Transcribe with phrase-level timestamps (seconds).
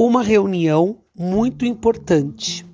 [0.00, 2.64] Uma reunião muito importante.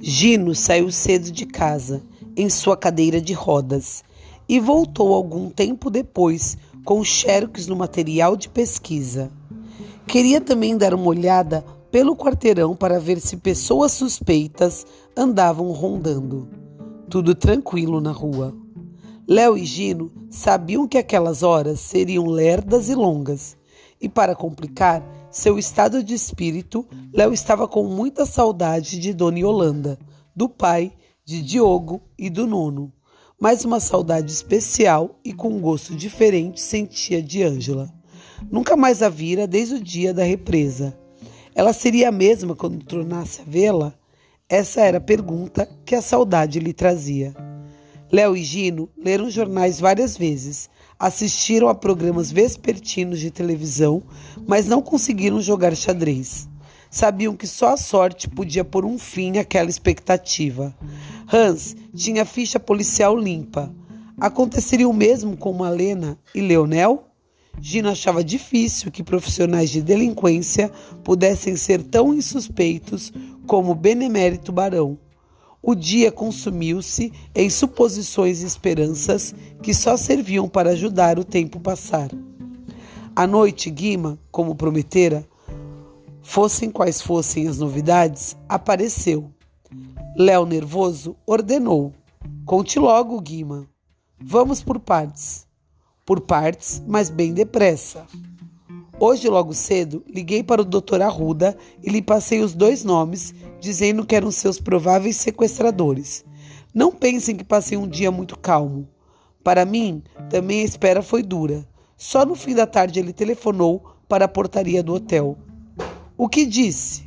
[0.00, 2.02] Gino saiu cedo de casa,
[2.34, 4.02] em sua cadeira de rodas,
[4.48, 9.30] e voltou algum tempo depois com xerox no material de pesquisa.
[10.06, 16.48] Queria também dar uma olhada pelo quarteirão para ver se pessoas suspeitas andavam rondando.
[17.10, 18.56] Tudo tranquilo na rua.
[19.28, 23.54] Léo e Gino sabiam que aquelas horas seriam lerdas e longas,
[24.00, 25.02] e para complicar
[25.34, 29.98] seu estado de espírito, Léo estava com muita saudade de Dona Yolanda,
[30.34, 30.92] do pai,
[31.24, 32.92] de Diogo e do nono.
[33.40, 37.92] Mas uma saudade especial e com um gosto diferente sentia de Ângela.
[38.48, 40.96] Nunca mais a vira desde o dia da represa.
[41.52, 43.92] Ela seria a mesma quando tornasse a vê-la?
[44.48, 47.34] Essa era a pergunta que a saudade lhe trazia.
[48.12, 50.70] Léo e Gino leram jornais várias vezes,
[51.04, 54.02] assistiram a programas vespertinos de televisão,
[54.46, 56.48] mas não conseguiram jogar xadrez.
[56.90, 60.74] Sabiam que só a sorte podia pôr um fim àquela expectativa.
[61.30, 63.70] Hans tinha ficha policial limpa.
[64.18, 67.04] Aconteceria o mesmo com Malena e Leonel?
[67.60, 70.70] Gino achava difícil que profissionais de delinquência
[71.04, 73.12] pudessem ser tão insuspeitos
[73.46, 74.98] como o benemérito barão.
[75.66, 82.10] O dia consumiu-se em suposições e esperanças que só serviam para ajudar o tempo passar.
[83.16, 85.26] À noite, Guima, como prometera,
[86.20, 89.30] fossem quais fossem as novidades, apareceu.
[90.14, 91.94] Léo, nervoso, ordenou:
[92.44, 93.66] Conte logo, Guima.
[94.20, 95.46] Vamos por partes.
[96.04, 98.06] Por partes, mas bem depressa.
[98.98, 101.02] Hoje, logo cedo, liguei para o Dr.
[101.02, 106.24] Arruda e lhe passei os dois nomes, dizendo que eram seus prováveis sequestradores.
[106.72, 108.88] Não pensem que passei um dia muito calmo.
[109.42, 111.66] Para mim, também a espera foi dura.
[111.96, 115.36] Só no fim da tarde ele telefonou para a portaria do hotel.
[116.16, 117.04] O que disse?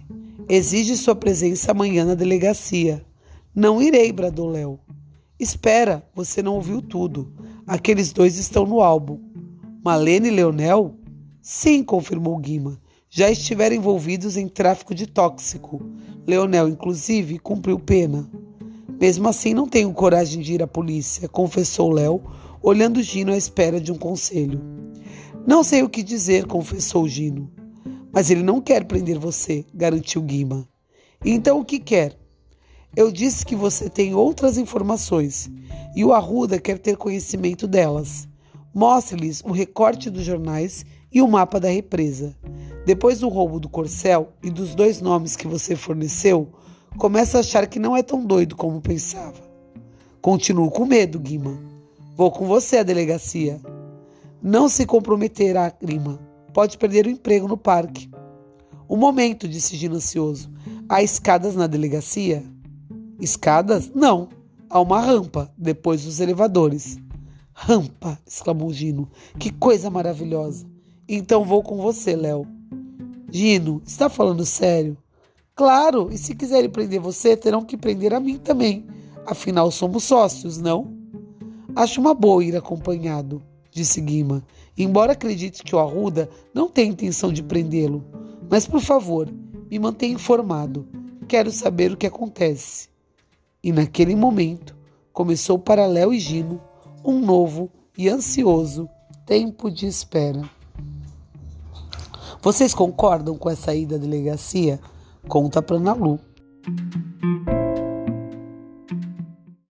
[0.50, 3.04] Exige sua presença amanhã na delegacia.
[3.56, 4.80] Não irei, bradou Léo.
[5.40, 7.34] Espera, você não ouviu tudo.
[7.66, 9.20] Aqueles dois estão no álbum.
[9.84, 10.96] Malene e Leonel?
[11.50, 12.78] Sim, confirmou Guima.
[13.10, 15.82] Já estiveram envolvidos em tráfico de tóxico.
[16.28, 18.30] Leonel, inclusive, cumpriu pena.
[19.00, 22.22] Mesmo assim, não tenho coragem de ir à polícia, confessou Léo,
[22.62, 24.62] olhando Gino à espera de um conselho.
[25.48, 27.50] Não sei o que dizer, confessou Gino.
[28.12, 30.68] Mas ele não quer prender você, garantiu Guima.
[31.24, 32.20] Então o que quer?
[32.94, 35.50] Eu disse que você tem outras informações
[35.96, 38.28] e o Arruda quer ter conhecimento delas.
[38.74, 40.86] Mostre-lhes o recorte dos jornais
[41.18, 42.36] e o mapa da represa.
[42.86, 46.50] Depois do roubo do corcel e dos dois nomes que você forneceu,
[46.98, 49.42] começa a achar que não é tão doido como pensava.
[50.22, 51.60] Continuo com medo, Guima.
[52.16, 53.60] Vou com você à delegacia.
[54.42, 56.20] Não se comprometerá, Lima.
[56.54, 58.10] Pode perder o emprego no parque.
[58.88, 60.52] Um momento, disse Gino ansioso.
[60.88, 62.44] Há escadas na delegacia?
[63.20, 63.92] Escadas?
[63.94, 64.30] Não.
[64.70, 67.00] Há uma rampa, depois dos elevadores.
[67.54, 68.20] Rampa!
[68.26, 69.10] exclamou Gino.
[69.40, 70.77] Que coisa maravilhosa!
[71.10, 72.46] Então vou com você, Léo.
[73.32, 74.98] Gino, está falando sério?
[75.56, 78.86] Claro, e se quiserem prender você, terão que prender a mim também.
[79.26, 80.94] Afinal, somos sócios, não?
[81.76, 83.42] Acho uma boa ir acompanhado,
[83.72, 84.44] disse Guima,
[84.78, 88.04] embora acredite que o Arruda não tem intenção de prendê-lo.
[88.50, 89.30] Mas, por favor,
[89.72, 90.88] me mantenha informado.
[91.28, 92.90] Quero saber o que acontece.
[93.64, 94.76] E naquele momento,
[95.14, 96.62] começou para Léo e Gino
[97.04, 98.90] um novo e ansioso
[99.26, 100.57] tempo de espera.
[102.48, 104.80] Vocês concordam com essa ida à delegacia?
[105.28, 106.18] Conta para Ana Lu.